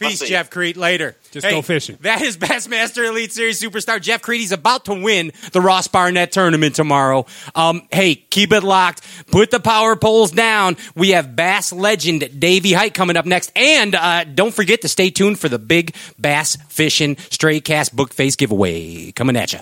[0.08, 0.20] Peace.
[0.20, 0.76] Jeff Kriet.
[0.76, 1.16] Later.
[1.30, 1.98] Just go fishing.
[2.00, 4.40] That is Bassmaster Elite Series superstar Jeff Kriet.
[4.40, 7.26] He's about to win the Ross Barnett tournament tomorrow.
[7.54, 9.02] Um, hey, keep it locked.
[9.30, 10.76] Put the power poles down.
[10.94, 13.52] We have Bass legend Davy Hite coming up next.
[13.54, 18.12] And uh, don't forget to stay tuned for the big Bass Fishing Stray Cast Book
[18.14, 19.60] Face giveaway coming at you.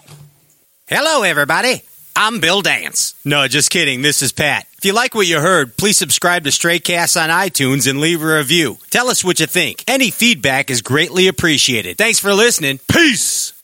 [0.86, 1.82] Hello, everybody.
[2.14, 3.14] I'm Bill Dance.
[3.24, 4.02] No, just kidding.
[4.02, 4.67] This is Pat.
[4.78, 8.36] If you like what you heard, please subscribe to Straycast on iTunes and leave a
[8.36, 8.78] review.
[8.90, 9.82] Tell us what you think.
[9.88, 11.98] Any feedback is greatly appreciated.
[11.98, 12.78] Thanks for listening.
[12.86, 13.57] Peace.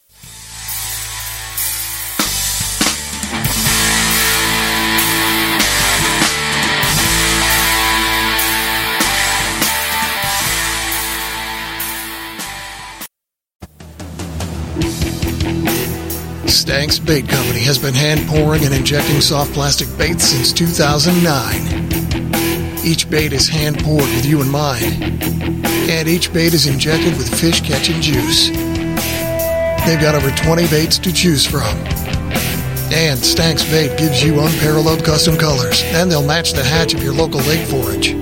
[16.54, 22.78] Stanks Bait Company has been hand pouring and injecting soft plastic baits since 2009.
[22.84, 25.02] Each bait is hand poured with you in mind,
[25.90, 28.50] and each bait is injected with fish catching juice.
[28.50, 31.76] They've got over 20 baits to choose from.
[32.92, 37.14] And Stanks Bait gives you unparalleled custom colors, and they'll match the hatch of your
[37.14, 38.14] local lake forage.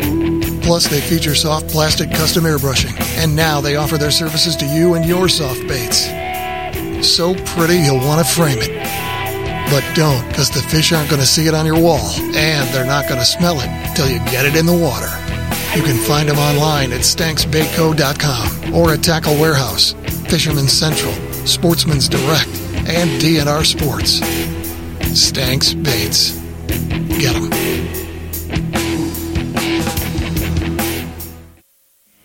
[0.62, 4.94] Plus, they feature soft plastic custom airbrushing, and now they offer their services to you
[4.94, 6.08] and your soft baits
[7.04, 8.72] so pretty you'll want to frame it.
[9.70, 12.84] But don't, because the fish aren't going to see it on your wall, and they're
[12.86, 15.08] not going to smell it till you get it in the water.
[15.76, 19.94] You can find them online at stanksbaitco.com or at Tackle Warehouse,
[20.28, 21.12] Fisherman's Central,
[21.46, 22.48] Sportsman's Direct,
[22.86, 24.20] and DNR Sports.
[25.18, 26.32] Stanks Baits.
[27.18, 27.71] Get 'em.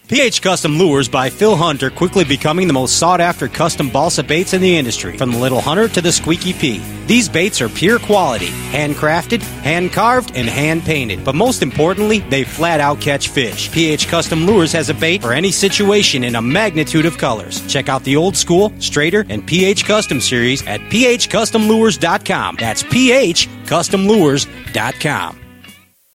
[0.08, 4.53] PH Custom Lures by Phil Hunter quickly becoming the most sought after custom balsa baits
[4.53, 6.82] in the industry, from the Little Hunter to the Squeaky P.
[7.08, 11.26] These baits are pure quality, handcrafted, hand carved, and hand painted.
[11.26, 13.70] But most importantly, they flat out catch fish.
[13.74, 17.68] PH Custom Lures has a bait for any situation in a magnitude of colors.
[17.68, 22.55] Check out the old school, straighter, and PH Custom series at phcustomlures.com.
[22.58, 25.47] That's phcustomlures.com.